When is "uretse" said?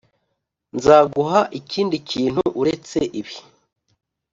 2.61-2.99